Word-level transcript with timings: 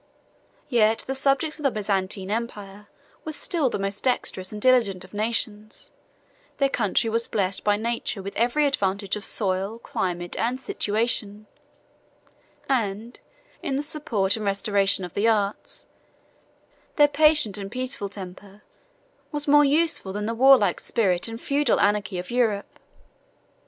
Yet 0.67 1.01
the 1.05 1.13
subjects 1.13 1.59
of 1.59 1.63
the 1.63 1.69
Byzantine 1.69 2.31
empire 2.31 2.87
were 3.23 3.33
still 3.33 3.69
the 3.69 3.77
most 3.77 4.03
dexterous 4.03 4.51
and 4.51 4.59
diligent 4.59 5.03
of 5.03 5.13
nations; 5.13 5.91
their 6.57 6.69
country 6.71 7.07
was 7.07 7.27
blessed 7.27 7.63
by 7.63 7.77
nature 7.77 8.23
with 8.23 8.35
every 8.35 8.65
advantage 8.65 9.15
of 9.15 9.23
soil, 9.23 9.77
climate, 9.77 10.35
and 10.39 10.59
situation; 10.59 11.45
and, 12.67 13.19
in 13.61 13.75
the 13.75 13.83
support 13.83 14.35
and 14.35 14.43
restoration 14.43 15.05
of 15.05 15.13
the 15.13 15.27
arts, 15.27 15.85
their 16.95 17.07
patient 17.07 17.59
and 17.59 17.69
peaceful 17.69 18.09
temper 18.09 18.63
was 19.31 19.47
more 19.47 19.63
useful 19.63 20.13
than 20.13 20.25
the 20.25 20.33
warlike 20.33 20.79
spirit 20.79 21.27
and 21.27 21.39
feudal 21.39 21.79
anarchy 21.79 22.17
of 22.17 22.31
Europe. 22.31 22.79